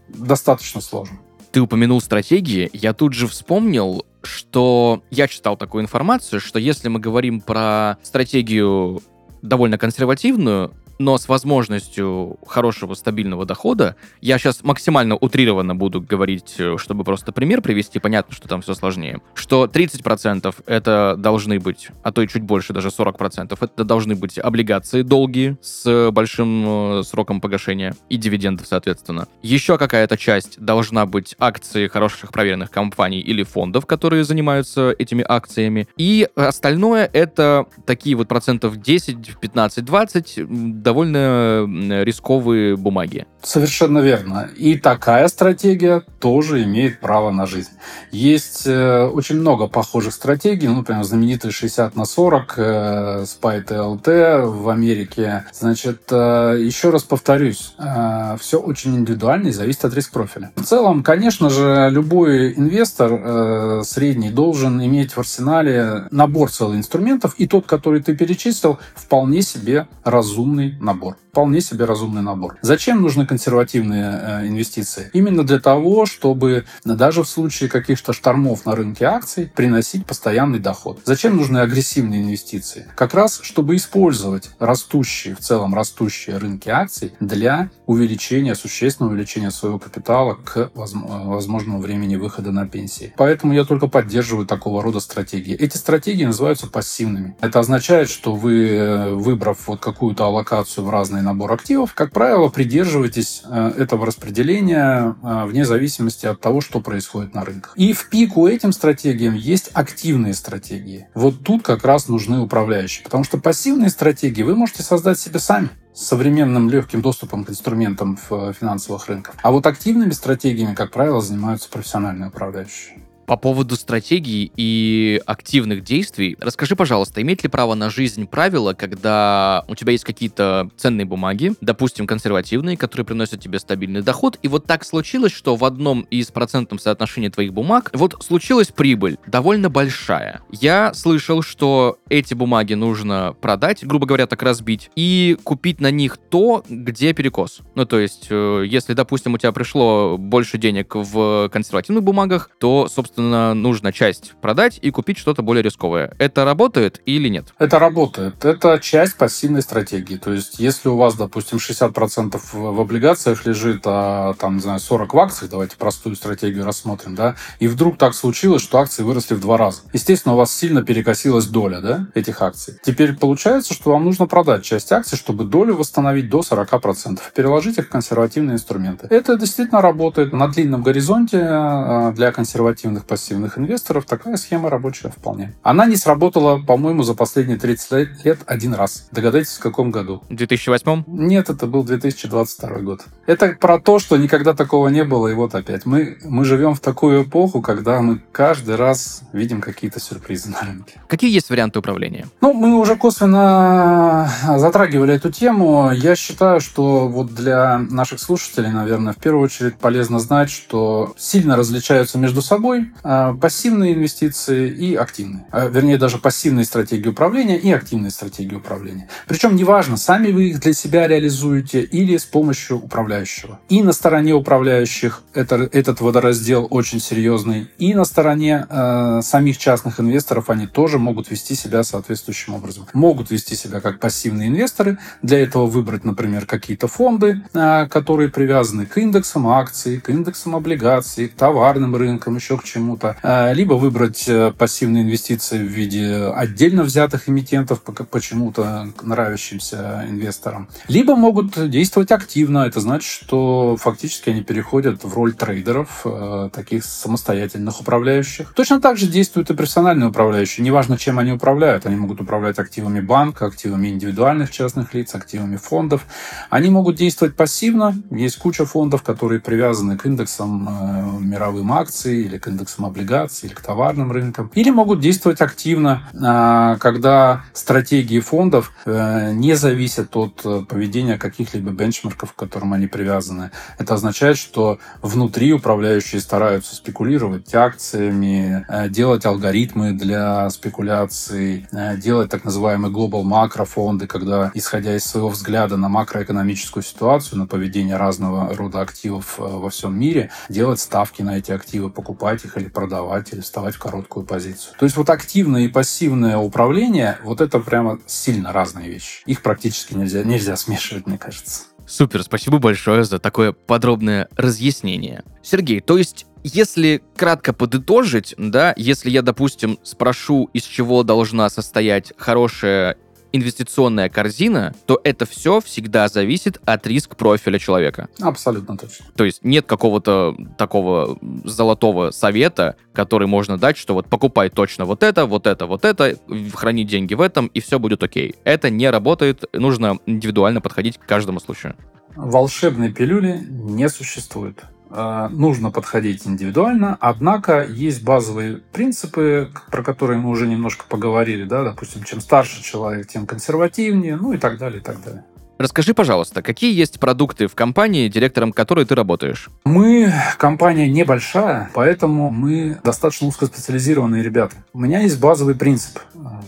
[0.10, 1.17] достаточно сложен
[1.58, 7.00] ты упомянул стратегии, я тут же вспомнил, что я читал такую информацию, что если мы
[7.00, 9.02] говорим про стратегию
[9.41, 16.78] довольно консервативную, но с возможностью хорошего стабильного дохода, я сейчас максимально утрированно буду говорить, э,
[16.78, 22.12] чтобы просто пример привести, понятно, что там все сложнее, что 30% это должны быть, а
[22.12, 27.42] то и чуть больше, даже 40%, это должны быть облигации долгие с большим э, сроком
[27.42, 29.28] погашения и дивидендов, соответственно.
[29.42, 35.88] Еще какая-то часть должна быть акции хороших проверенных компаний или фондов, которые занимаются этими акциями.
[35.98, 40.40] И остальное это такие вот процентов 10, 15, 20
[40.88, 41.65] довольно
[42.04, 43.26] рисковые бумаги.
[43.43, 44.50] Совершенно верно.
[44.56, 47.71] И такая стратегия тоже имеет право на жизнь.
[48.12, 54.45] Есть э, очень много похожих стратегий, ну, например, знаменитый 60 на 40, э, SPY TLT
[54.45, 55.45] в Америке.
[55.54, 60.52] Значит, э, еще раз повторюсь, э, все очень индивидуально и зависит от риск-профиля.
[60.56, 67.47] В целом, конечно же, любой инвестор средний должен иметь в арсенале набор целых инструментов, и
[67.47, 71.18] тот, который ты перечислил, вполне себе разумный набор.
[71.32, 72.58] Вполне себе разумный набор.
[72.62, 75.10] Зачем нужны консервативные э, инвестиции?
[75.13, 81.00] Именно для того, чтобы даже в случае каких-то штормов на рынке акций приносить постоянный доход.
[81.06, 82.88] Зачем нужны агрессивные инвестиции?
[82.96, 89.80] Как раз, чтобы использовать растущие, в целом растущие рынки акций для увеличения, существенного увеличения своего
[89.80, 93.13] капитала к возможному времени выхода на пенсии.
[93.18, 95.56] Поэтому я только поддерживаю такого рода стратегии.
[95.56, 97.36] Эти стратегии называются пассивными.
[97.42, 102.49] Это означает, что вы, э, выбрав вот какую-то аллокацию в разные набор активов, как правило,
[102.49, 107.73] придерживаетесь э, этого распределения э, вне зависимости от того, что происходит на рынках.
[107.75, 111.08] И в пику этим стратегиям есть активные стратегии.
[111.13, 115.69] Вот тут как раз нужны управляющие, потому что пассивные стратегии вы можете создать себе сами
[115.93, 119.36] с современным легким доступом к инструментам э, финансовых рынков.
[119.41, 123.07] А вот активными стратегиями, как правило, занимаются профессиональные управляющие.
[123.28, 129.66] По поводу стратегий и активных действий, расскажи, пожалуйста, имеет ли право на жизнь правила, когда
[129.68, 134.66] у тебя есть какие-то ценные бумаги, допустим, консервативные, которые приносят тебе стабильный доход, и вот
[134.66, 140.40] так случилось, что в одном из процентном соотношения твоих бумаг вот случилась прибыль, довольно большая.
[140.50, 146.18] Я слышал, что эти бумаги нужно продать, грубо говоря, так разбить, и купить на них
[146.18, 147.60] то, где перекос.
[147.76, 152.88] Ну, то есть, э, если, допустим, у тебя пришло больше денег в консервативных бумагах, то,
[152.88, 156.13] собственно, собственно, нужно часть продать и купить что-то более рисковое.
[156.19, 157.47] Это работает или нет?
[157.58, 158.45] Это работает.
[158.45, 160.17] Это часть пассивной стратегии.
[160.17, 165.13] То есть, если у вас, допустим, 60% в облигациях лежит, а там, не знаю, 40
[165.13, 169.39] в акциях, давайте простую стратегию рассмотрим, да, и вдруг так случилось, что акции выросли в
[169.39, 169.82] два раза.
[169.93, 172.75] Естественно, у вас сильно перекосилась доля, да, этих акций.
[172.84, 177.86] Теперь получается, что вам нужно продать часть акций, чтобы долю восстановить до 40%, переложить их
[177.88, 179.08] в консервативные инструменты.
[179.10, 185.54] Это действительно работает на длинном горизонте а, для консервативных пассивных инвесторов такая схема рабочая вполне.
[185.63, 189.08] Она не сработала, по-моему, за последние 30 лет один раз.
[189.12, 190.22] Догадайтесь, в каком году?
[190.30, 191.04] В 2008?
[191.08, 193.02] Нет, это был 2022 год.
[193.26, 195.86] Это про то, что никогда такого не было, и вот опять.
[195.86, 201.02] Мы, мы живем в такую эпоху, когда мы каждый раз видим какие-то сюрпризы на рынке.
[201.08, 202.28] Какие есть варианты управления?
[202.41, 205.91] Ну, мы уже косвенно затрагивали эту тему.
[205.93, 211.56] Я считаю, что вот для наших слушателей, наверное, в первую очередь полезно знать, что сильно
[211.56, 215.46] различаются между собой а, пассивные инвестиции и активные.
[215.52, 219.10] А, вернее, даже пассивные стратегии управления и активные стратегии управления.
[219.28, 223.60] Причем неважно, сами вы их для себя реализуете или с помощью управляющего.
[223.70, 230.00] И на стороне управляющих это, этот водораздел очень серьезный, и на стороне э, самих частных
[230.00, 232.88] инвесторов они тоже могут вести себя соответствующим образом.
[232.94, 238.86] Могут вести себя как пассивные инвесторы, для этого выбрать, например, какие-то фонды, э, которые привязаны
[238.86, 243.74] к индексам акций, к индексам облигаций, к товарным рынкам, еще к чему чему-то, а, либо
[243.74, 252.12] выбрать э, пассивные инвестиции в виде отдельно взятых эмитентов почему-то нравящимся инвесторам, либо могут действовать
[252.12, 252.60] активно.
[252.60, 258.54] Это значит, что фактически они переходят в роль трейдеров, э, таких самостоятельных управляющих.
[258.54, 260.63] Точно так же действуют и профессиональные управляющие.
[260.63, 261.86] Неважно, чем они управляют.
[261.86, 266.06] Они могут управлять активами банка, активами индивидуальных частных лиц, активами фондов.
[266.50, 267.96] Они могут действовать пассивно.
[268.12, 273.47] Есть куча фондов, которые привязаны к индексам э, мировым акций или к индексам индексам облигаций
[273.47, 274.51] или к товарным рынкам.
[274.53, 281.71] Или могут действовать активно, а, когда стратегии фондов э, не зависят от э, поведения каких-либо
[281.71, 283.51] бенчмарков, к которым они привязаны.
[283.77, 292.43] Это означает, что внутри управляющие стараются спекулировать акциями, э, делать алгоритмы для спекуляций, делать так
[292.43, 298.82] называемые global макрофонды, когда, исходя из своего взгляда на макроэкономическую ситуацию, на поведение разного рода
[298.82, 303.76] активов во всем мире, делать ставки на эти активы, покупать их или продавать, или вставать
[303.76, 304.76] в короткую позицию.
[304.78, 309.24] То есть вот активное и пассивное управление, вот это прямо сильно разные вещи.
[309.26, 311.63] Их практически нельзя, нельзя смешивать, мне кажется.
[311.88, 315.24] Супер, спасибо большое за такое подробное разъяснение.
[315.41, 322.13] Сергей, то есть если кратко подытожить, да, если я, допустим, спрошу, из чего должна состоять
[322.17, 322.98] хорошая
[323.32, 328.10] инвестиционная корзина, то это все всегда зависит от риск профиля человека.
[328.20, 329.06] Абсолютно точно.
[329.16, 335.04] То есть нет какого-то такого золотого совета, который можно дать, что вот покупай точно вот
[335.04, 336.18] это, вот это, вот это,
[336.54, 338.36] храни деньги в этом, и все будет окей.
[338.44, 341.76] Это не работает, нужно индивидуально подходить к каждому случаю.
[342.16, 344.63] Волшебной пилюли не существует.
[344.89, 351.63] Э, нужно подходить индивидуально, однако есть базовые принципы, про которые мы уже немножко поговорили, да,
[351.63, 355.23] допустим, чем старше человек, тем консервативнее, ну и так далее, и так далее.
[355.58, 359.50] Расскажи, пожалуйста, какие есть продукты в компании, директором которой ты работаешь?
[359.65, 364.56] Мы компания небольшая, поэтому мы достаточно узкоспециализированные ребята.
[364.73, 366.00] У меня есть базовый принцип.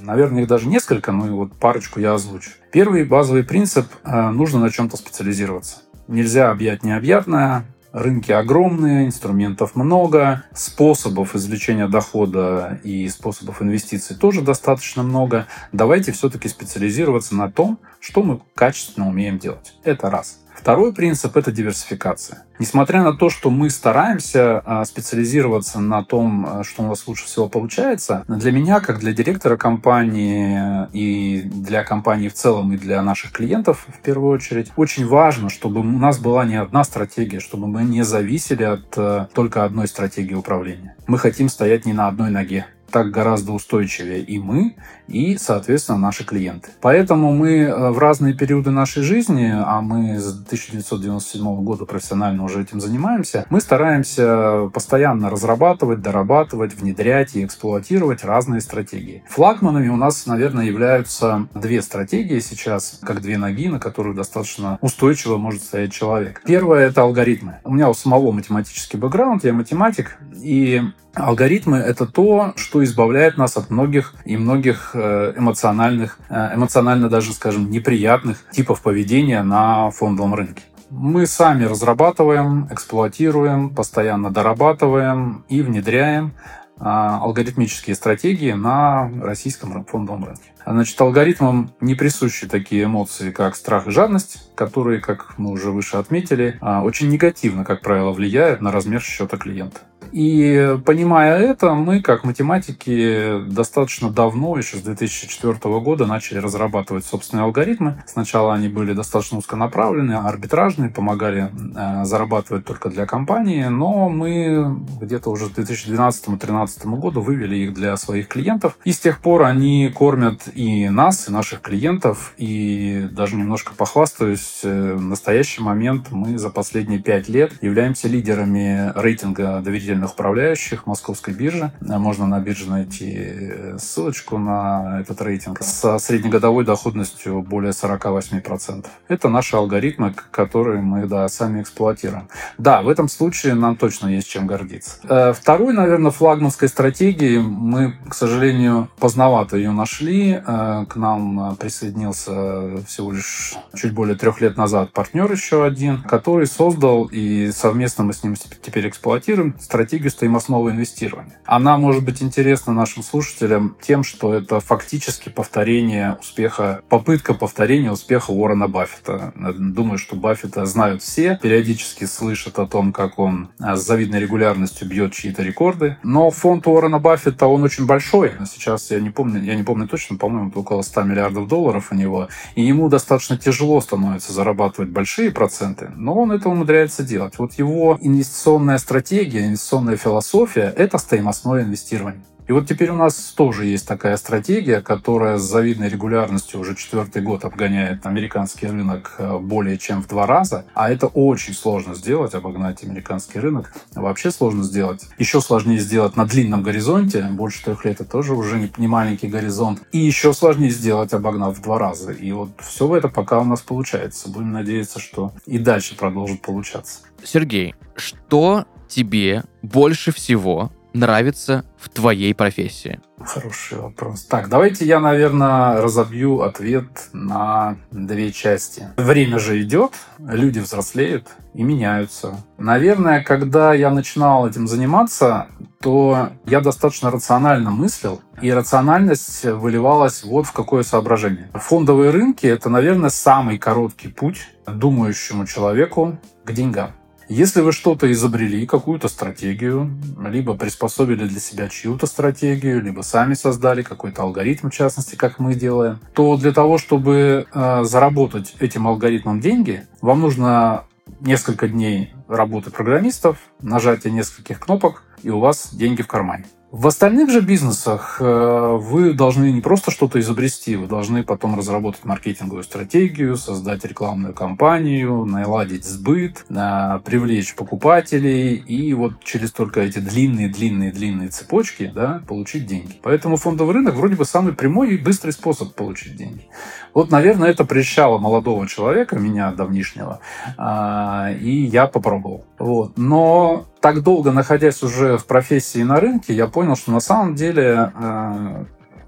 [0.02, 2.52] Наверное, их даже несколько, но вот парочку я озвучу.
[2.72, 5.78] Первый базовый принцип э,– нужно на чем-то специализироваться.
[6.08, 15.02] Нельзя объять необъятное, Рынки огромные, инструментов много, способов извлечения дохода и способов инвестиций тоже достаточно
[15.02, 15.48] много.
[15.72, 19.74] Давайте все-таки специализироваться на том, что мы качественно умеем делать.
[19.84, 20.40] Это раз.
[20.60, 22.44] Второй принцип– это диверсификация.
[22.60, 27.28] Несмотря на то, что мы стараемся а, специализироваться на том, а, что у нас лучше
[27.28, 33.02] всего получается, для меня, как для директора компании и для компании в целом, и для
[33.02, 37.68] наших клиентов в первую очередь, очень важно, чтобы у нас была не одна стратегия, чтобы
[37.68, 40.98] мы не зависели от а, только одной стратегии управления.
[41.08, 44.76] Мы хотим стоять не на одной ноге так гораздо устойчивее и мы,
[45.10, 46.70] и, соответственно, наши клиенты.
[46.82, 52.62] Поэтому мы э, в разные периоды нашей жизни, а мы с 1997 года профессионально уже
[52.62, 59.24] этим занимаемся, мы стараемся постоянно разрабатывать, дорабатывать, внедрять и эксплуатировать разные стратегии.
[59.30, 65.38] Флагманами у нас, наверное, являются две стратегии сейчас, как две ноги, на которых достаточно устойчиво
[65.38, 66.42] может стоять человек.
[66.46, 67.60] Первое— это алгоритмы.
[67.64, 70.82] У меня у самого математический бэкграунд, я математик, и
[71.14, 74.99] Алгоритмы— это то, что избавляет нас от многих и многих э,
[75.38, 80.64] эмоциональных, э, эмоционально даже, скажем, неприятных типов поведения на фондовом рынке.
[80.90, 86.34] Мы сами разрабатываем, эксплуатируем, постоянно дорабатываем и внедряем
[86.80, 90.52] а, алгоритмические стратегии на российском фондовом рынке.
[90.66, 95.98] Значит, алгоритмам не присущи такие эмоции, как страх и жадность, которые, как мы уже выше
[95.98, 99.82] отметили, очень негативно, как правило, влияют на размер счета клиента.
[100.12, 107.46] И понимая это, мы, как математики, достаточно давно, еще с 2004 года, начали разрабатывать собственные
[107.46, 108.04] алгоритмы.
[108.08, 115.30] Сначала они были достаточно узконаправленные, арбитражные, помогали э, зарабатывать только для компании, но мы где-то
[115.30, 118.78] уже к 2012-2013 году вывели их для своих клиентов.
[118.84, 124.62] И с тех пор они кормят и нас, и наших клиентов, и даже немножко похвастаюсь,
[124.64, 130.88] э, в настоящий момент мы за последние пять лет являемся лидерами рейтинга доверительных отдельных управляющих
[130.88, 131.72] Московской биржи.
[131.82, 138.86] Можно на бирже найти э, ссылочку на этот рейтинг со среднегодовой доходностью более 48%.
[139.08, 142.28] Это наши алгоритмы, которые мы да, сами эксплуатируем.
[142.58, 144.92] Да, в этом случае нам точно есть чем гордиться.
[145.04, 150.32] Э, второй, наверное, флагманской стратегии мы, к сожалению, поздновато ее нашли.
[150.32, 156.48] Э, к нам присоединился всего лишь чуть более трех лет назад партнер еще один, который
[156.48, 161.40] создал и совместно мы с ним теперь эксплуатируем стратегию стратегию стоимостного инвестирования.
[161.46, 168.30] Она может быть интересна нашим слушателям тем, что это фактически повторение успеха, попытка повторения успеха
[168.30, 169.34] Уоррена Баффета.
[169.58, 174.88] Думаю, что Баффета знают все, периодически слышат о том, как он а, с завидной регулярностью
[174.88, 175.98] бьет чьи-то рекорды.
[176.04, 178.34] Но фонд Уоррена Баффета, он очень большой.
[178.46, 182.28] Сейчас я не помню, я не помню точно, по-моему, около 100 миллиардов долларов у него.
[182.54, 187.40] И ему достаточно тяжело становится зарабатывать большие проценты, но он это умудряется делать.
[187.40, 192.22] Вот его инвестиционная стратегия, инвестиционная инвестиционная философия– это стоимостное инвестирование.
[192.48, 197.22] И вот теперь у нас тоже есть такая стратегия, которая с завидной регулярностью уже четвертый
[197.22, 200.66] год обгоняет американский рынок э, более чем в два раза.
[200.74, 203.72] А это очень сложно сделать, обогнать американский рынок.
[203.94, 205.08] Вообще сложно сделать.
[205.20, 207.22] Еще сложнее сделать на длинном горизонте.
[207.30, 209.84] Больше трех лет это тоже уже не, маленький горизонт.
[209.92, 212.14] И еще сложнее сделать, обогнав в два раза.
[212.14, 214.28] И вот все это пока у нас получается.
[214.28, 217.02] Будем надеяться, что и дальше продолжит получаться.
[217.24, 223.00] Сергей, что тебе больше всего нравится в твоей профессии?
[223.20, 224.26] Хороший вопрос.
[224.26, 228.88] Так, давайте я, наверное, разобью ответ на две части.
[228.98, 232.44] Время же идет, люди взрослеют и меняются.
[232.58, 235.48] Наверное, когда я начинал этим заниматься,
[235.82, 241.50] то я достаточно рационально мыслил, и рациональность выливалась вот в какое соображение.
[241.54, 246.92] Фондовые рынки– это, наверное, самый короткий путь думающему человеку к деньгам.
[247.30, 249.92] Если вы что-то изобрели, какую-то стратегию,
[250.28, 255.54] либо приспособили для себя чью-то стратегию, либо сами создали какой-то алгоритм, в частности, как мы
[255.54, 260.86] делаем, то для того, чтобы э, заработать этим алгоритмом деньги, вам нужно
[261.20, 266.46] несколько дней работы программистов, нажатие нескольких кнопок, и у вас деньги в кармане.
[266.72, 272.06] В остальных же бизнесах э, вы должны не просто что-то изобрести, вы должны потом разработать
[272.06, 281.30] маркетинговую стратегию, создать рекламную кампанию, наладить сбыт, привлечь покупателей и вот через только эти длинные-длинные-длинные
[281.30, 283.00] цепочки да, получить деньги.
[283.02, 286.48] Поэтому фондовый рынок вроде бы самый прямой и быстрый способ получить деньги.
[286.94, 290.20] Вот, наверное, это прельщало молодого человека, меня давнишнего,
[290.58, 292.46] а, и я попробовал.
[292.60, 292.96] Вот.
[292.98, 297.92] Но так долго находясь уже в профессии на рынке, я понял, что на самом деле
[297.96, 298.66] э,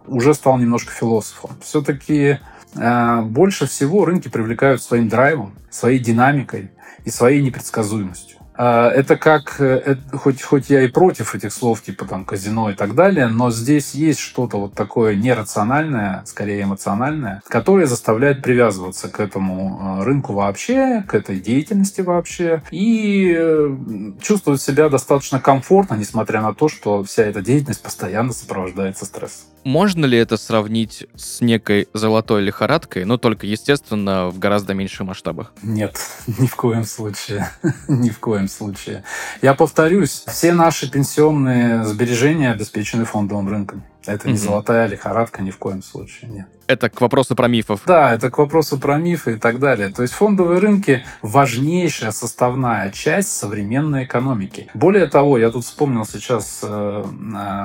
[0.07, 1.51] уже стал немножко философом.
[1.61, 2.39] Все-таки
[2.76, 6.72] э, больше всего рынки привлекают своим драйвом, своей динамикой
[7.03, 8.38] и своей непредсказуемостью.
[8.64, 12.70] А, это как, э, это, хоть, хоть я и против этих слов, типа там казино
[12.70, 19.09] и так далее, но здесь есть что-то вот такое нерациональное, скорее эмоциональное, которое заставляет привязываться
[19.09, 23.76] к этому э, рынку вообще, к этой деятельности вообще, и э,
[24.22, 29.47] чувствовать себя достаточно комфортно, несмотря на то, что вся эта деятельность постоянно сопровождается стрессом.
[29.64, 35.53] Можно ли это сравнить с некой золотой лихорадкой, но только, естественно, в гораздо меньших масштабах?
[35.62, 35.99] Нет,
[36.39, 37.49] ни в коем случае.
[37.88, 39.03] ни в коем случае.
[39.41, 43.84] Я повторюсь, все наши пенсионные сбережения обеспечены фондовым рынком.
[44.06, 46.47] Это не золотая лихорадка ни в коем случае, нет.
[46.72, 47.82] Это к вопросу про мифов.
[47.86, 49.89] Да, это к вопросу про мифы и так далее.
[49.89, 54.70] То есть фондовые рынки– важнейшая составная часть современной экономики.
[54.74, 57.04] Более того, я тут вспомнил сейчас э,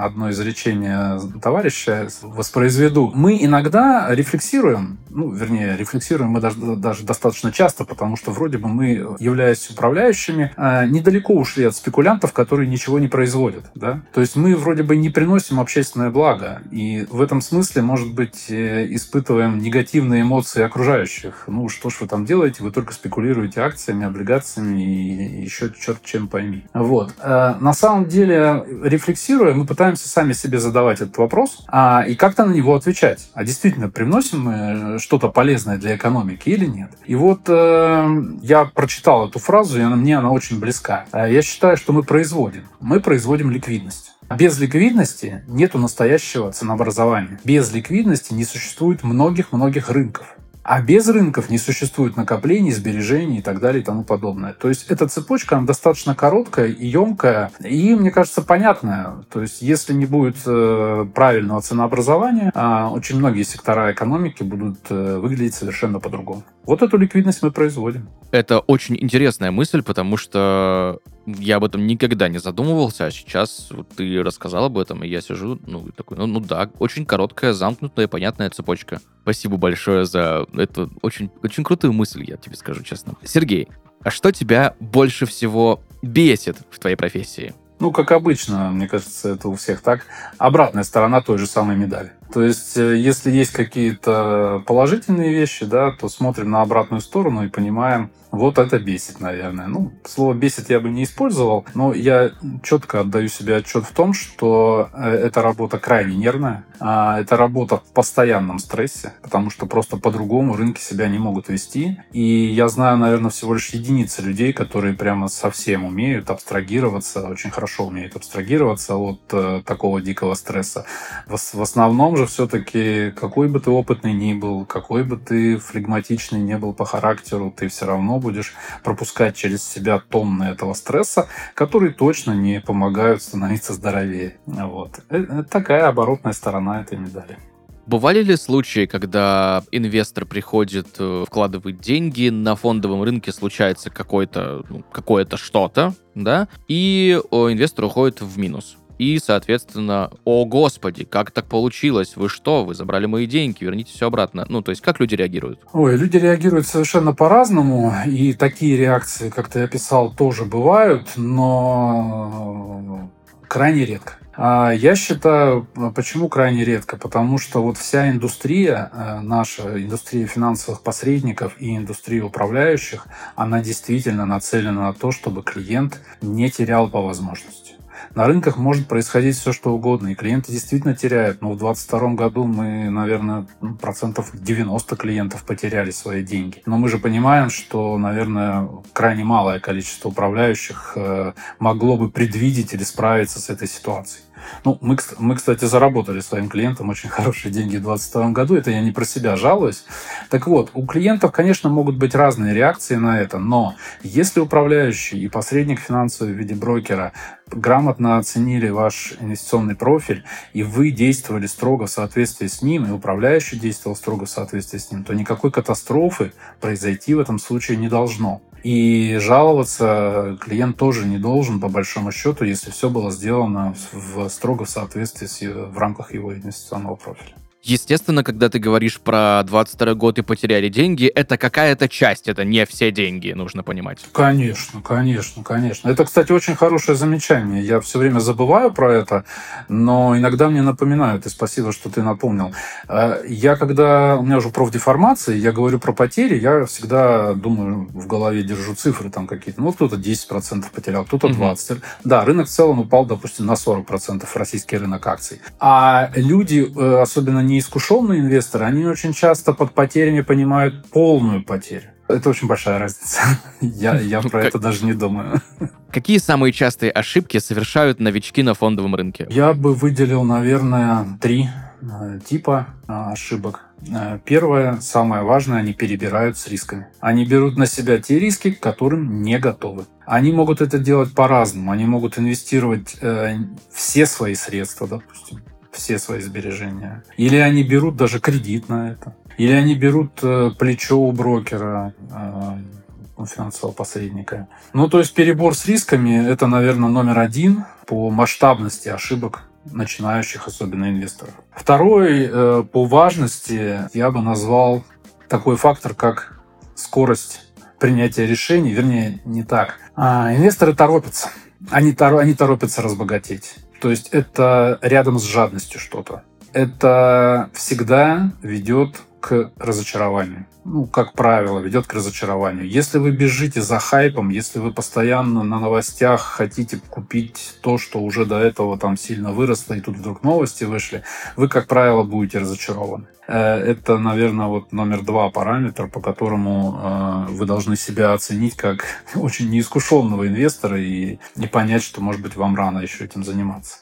[0.02, 3.12] одно изречение товарища, воспроизведу.
[3.14, 8.66] Мы иногда рефлексируем, ну, вернее, рефлексируем мы даже, даже достаточно часто, потому что вроде бы
[8.66, 13.66] мы, являясь управляющими, э, недалеко ушли от спекулянтов, которые ничего не производят.
[13.76, 14.02] Да?
[14.12, 16.25] То есть мы вроде бы не приносим общественное благо.
[16.70, 21.44] И в этом смысле, может быть, э, испытываем негативные эмоции окружающих.
[21.46, 22.62] Ну, что ж вы там делаете?
[22.62, 26.64] Вы только спекулируете акциями, облигациями и еще черт чем пойми.
[26.74, 27.14] Вот.
[27.20, 32.44] Э, на самом деле, рефлексируя, мы пытаемся сами себе задавать этот вопрос а, и как-то
[32.44, 33.28] на него отвечать.
[33.34, 36.90] А действительно, привносим мы что-то полезное для экономики или нет?
[37.04, 41.06] И вот э, я прочитал эту фразу, и она, мне она очень близка.
[41.12, 42.64] Э, я считаю, что мы производим.
[42.80, 44.15] Мы производим ликвидность.
[44.34, 47.38] Без ликвидности нет настоящего ценообразования.
[47.44, 50.36] Без ликвидности не существует многих-многих рынков.
[50.64, 54.52] А без рынков не существует накоплений, сбережений и так далее и тому подобное.
[54.52, 59.24] То есть эта цепочка, она достаточно короткая и емкая, и, мне кажется, понятная.
[59.30, 65.18] То есть если не будет э, правильного ценообразования, э, очень многие сектора экономики будут э,
[65.18, 66.42] выглядеть совершенно по-другому.
[66.66, 68.08] Вот эту ликвидность мы производим.
[68.32, 73.88] Это очень интересная мысль, потому что я об этом никогда не задумывался, а сейчас вот
[73.90, 78.08] ты рассказал об этом, и я сижу, ну, такой, ну, ну да, очень короткая, замкнутая,
[78.08, 79.00] понятная цепочка.
[79.22, 83.14] Спасибо большое за эту очень, очень крутую мысль, я тебе скажу честно.
[83.24, 83.68] Сергей,
[84.02, 87.54] а что тебя больше всего бесит в твоей профессии?
[87.78, 90.06] Ну, как обычно, мне кажется, это у всех так.
[90.38, 92.12] Обратная сторона той же самой медали.
[92.32, 97.48] То есть, э, если есть какие-то положительные вещи, да, то смотрим на обратную сторону и
[97.48, 99.66] понимаем, вот это бесит, наверное.
[99.66, 104.12] Ну, слово бесит я бы не использовал, но я четко отдаю себе отчет в том,
[104.12, 109.96] что э, эта работа крайне нервная, а это работа в постоянном стрессе, потому что просто
[109.96, 111.98] по-другому рынки себя не могут вести.
[112.12, 117.86] И я знаю, наверное, всего лишь единицы людей, которые прямо совсем умеют абстрагироваться, очень хорошо
[117.86, 120.84] умеют абстрагироваться от э, такого дикого стресса.
[121.26, 126.40] В, в основном же все-таки, какой бы ты опытный ни был, какой бы ты флегматичный
[126.40, 131.92] не был по характеру, ты все равно будешь пропускать через себя тонны этого стресса, которые
[131.92, 134.36] точно не помогают становиться здоровее.
[134.46, 135.00] Вот.
[135.08, 137.38] Э, это такая оборотная сторона этой медали.
[137.86, 144.82] Бывали ли случаи, когда инвестор приходит, э, вкладывает деньги, на фондовом рынке случается какое-то ну,
[144.90, 148.76] какое-то что-то, да, и инвестор уходит в минус?
[148.98, 152.16] И, соответственно, о господи, как так получилось?
[152.16, 152.64] Вы что?
[152.64, 154.46] Вы забрали мои деньги, верните все обратно.
[154.48, 155.60] Ну, то есть, как люди реагируют?
[155.72, 163.10] Ой, люди реагируют совершенно по-разному, и такие реакции, как ты описал, тоже бывают, но
[163.48, 164.14] крайне редко.
[164.38, 166.98] А я считаю, почему крайне редко?
[166.98, 174.26] Потому что вот вся индустрия, э, наша индустрия финансовых посредников и индустрия управляющих, она действительно
[174.26, 177.65] нацелена на то, чтобы клиент не терял по возможности.
[178.14, 181.42] На рынках может происходить все, что угодно, и клиенты действительно теряют.
[181.42, 186.62] Но в 2022 году мы, наверное, ну, процентов 90 клиентов потеряли свои деньги.
[186.66, 192.82] Но мы же понимаем, что, наверное, крайне малое количество управляющих э, могло бы предвидеть или
[192.82, 194.25] справиться с этой ситуацией.
[194.64, 198.56] Ну, мы, мы, кстати, заработали своим клиентам очень хорошие деньги в 2022 году.
[198.56, 199.84] Это я не про себя жалуюсь.
[200.30, 205.28] Так вот, у клиентов, конечно, могут быть разные реакции на это, но если управляющий и
[205.28, 207.12] посредник финансовый в виде брокера
[207.50, 213.58] грамотно оценили ваш инвестиционный профиль, и вы действовали строго в соответствии с ним, и управляющий
[213.58, 218.42] действовал строго в соответствии с ним, то никакой катастрофы произойти в этом случае не должно.
[218.66, 224.64] И жаловаться клиент тоже не должен, по большому счету, если все было сделано в, строго
[224.64, 227.36] в соответствии с, в рамках его инвестиционного профиля.
[227.66, 232.64] Естественно, когда ты говоришь про 22 год и потеряли деньги, это какая-то часть, это не
[232.64, 233.98] все деньги, нужно понимать.
[234.12, 235.88] Конечно, конечно, конечно.
[235.88, 237.64] Это, кстати, очень хорошее замечание.
[237.64, 239.24] Я все время забываю про это,
[239.68, 242.54] но иногда мне напоминают, и спасибо, что ты напомнил.
[242.88, 248.06] Э, я, когда у меня уже профдеформация, я говорю про потери, я всегда думаю, в
[248.06, 249.60] голове держу цифры там какие-то.
[249.60, 251.72] Ну, кто-то 10% потерял, кто-то 20%.
[251.72, 251.80] Угу.
[252.04, 255.40] Да, рынок в целом упал, допустим, на 40% российский рынок акций.
[255.58, 261.90] А люди, э, особенно не неискушенные инвесторы, они очень часто под потерями понимают полную потерю.
[262.08, 263.20] Это очень большая разница.
[263.60, 265.40] Я, я про это даже не думаю.
[265.90, 269.26] Какие самые частые ошибки совершают новички на фондовом рынке?
[269.30, 271.48] Я бы выделил, наверное, три
[271.80, 273.62] э, типа э, ошибок.
[273.92, 276.86] Э, первое, самое важное, они перебирают с рисками.
[277.00, 279.86] Они берут на себя те риски, к которым не готовы.
[280.04, 281.72] Они могут это делать по-разному.
[281.72, 283.36] Они могут инвестировать э,
[283.72, 285.42] все свои средства, допустим,
[285.76, 287.04] все свои сбережения.
[287.16, 289.14] Или они берут даже кредит на это.
[289.38, 294.48] Или они берут э, плечо у брокера, э, финансового посредника.
[294.72, 300.90] Ну, то есть перебор с рисками– это, наверное, номер один по масштабности ошибок начинающих, особенно
[300.90, 301.34] инвесторов.
[301.54, 304.84] Второй э, по важности я бы назвал
[305.28, 306.40] такой фактор, как
[306.74, 307.46] скорость
[307.78, 309.78] принятия решений, вернее, не так.
[309.94, 311.30] А, инвесторы торопятся.
[311.70, 313.56] Они, тор, они торопятся разбогатеть.
[313.80, 316.22] То есть это рядом с жадностью что-то.
[316.52, 320.46] Это всегда ведет к разочарованию.
[320.64, 322.68] Ну, как правило, ведет к разочарованию.
[322.68, 328.26] Если вы бежите за хайпом, если вы постоянно на новостях хотите купить то, что уже
[328.26, 331.04] до этого там сильно выросло, и тут вдруг новости вышли,
[331.36, 333.06] вы, как правило, будете разочарованы.
[333.28, 338.84] Э, это, наверное, вот номер два параметр, по которому э, вы должны себя оценить как
[339.14, 343.78] очень неискушенного инвестора и не понять, что, может быть, вам рано еще этим заниматься.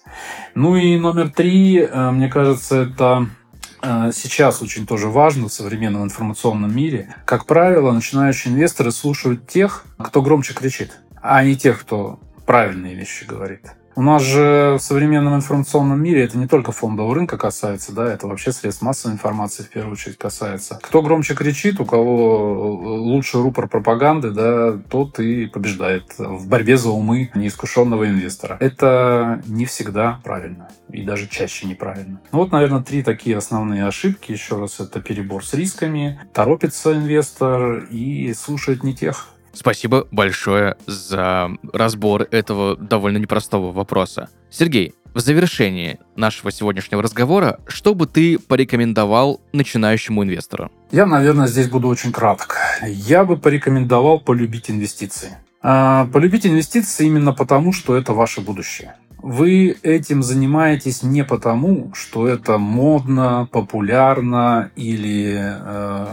[0.54, 3.28] Ну и номер три, э, мне кажется, это
[4.12, 7.14] сейчас очень тоже важно в современном информационном мире.
[7.24, 13.24] Как правило, начинающие инвесторы слушают тех, кто громче кричит, а не тех, кто правильные вещи
[13.24, 13.72] говорит.
[13.96, 18.26] У нас же в современном информационном мире это не только фондового рынка касается, да, это
[18.26, 20.80] вообще средств массовой информации в первую очередь касается.
[20.82, 26.90] Кто громче кричит, у кого лучший рупор пропаганды, да, тот и побеждает в борьбе за
[26.90, 28.56] умы неискушенного инвестора.
[28.60, 32.20] Это не всегда правильно и даже чаще неправильно.
[32.32, 34.32] Ну вот, наверное, три такие основные ошибки.
[34.32, 39.33] Еще раз, это перебор с рисками, торопится инвестор и слушает не тех.
[39.54, 44.28] Спасибо большое за разбор этого довольно непростого вопроса.
[44.50, 50.72] Сергей, в завершении нашего сегодняшнего разговора, что бы ты порекомендовал начинающему инвестору?
[50.90, 52.56] Я, наверное, здесь буду очень краток.
[52.84, 55.38] Я бы порекомендовал полюбить инвестиции.
[55.62, 58.96] А, полюбить инвестиции именно потому, что это ваше будущее.
[59.18, 66.06] Вы этим занимаетесь не потому, что это модно, популярно или э,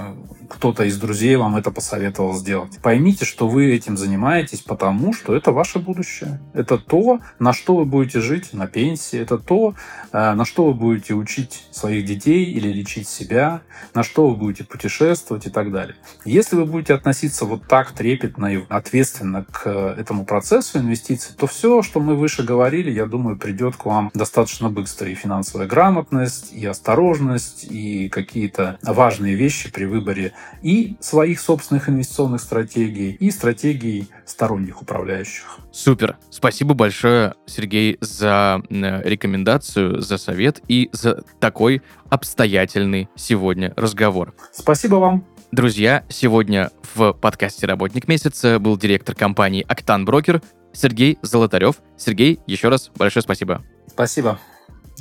[0.51, 2.77] кто-то из друзей вам это посоветовал сделать.
[2.81, 6.41] Поймите, что вы этим занимаетесь потому, что это ваше будущее.
[6.53, 9.75] Это то, на что вы будете жить на пенсии, это то,
[10.11, 13.61] э, на что вы будете учить своих детей или лечить себя,
[13.93, 15.95] на что вы будете путешествовать и так далее.
[16.25, 21.81] Если вы будете относиться вот так трепетно и ответственно к этому процессу инвестиций, то все,
[21.81, 25.07] что мы выше говорили, я думаю, придет к вам достаточно быстро.
[25.07, 32.41] И финансовая грамотность, и осторожность, и какие-то важные вещи при выборе и своих собственных инвестиционных
[32.41, 35.59] стратегий, и стратегий сторонних управляющих.
[35.71, 36.17] Супер.
[36.29, 44.33] Спасибо большое, Сергей, за рекомендацию, за совет и за такой обстоятельный сегодня разговор.
[44.51, 45.25] Спасибо вам.
[45.51, 51.75] Друзья, сегодня в подкасте «Работник месяца» был директор компании «Октан Брокер» Сергей Золотарев.
[51.97, 53.61] Сергей, еще раз большое спасибо.
[53.87, 54.39] Спасибо.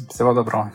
[0.09, 0.73] Всего доброго.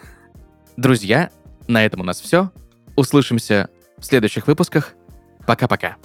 [0.78, 1.30] Друзья,
[1.68, 2.52] на этом у нас все.
[2.96, 4.94] Услышимся в следующих выпусках.
[5.46, 5.98] Пока-пока.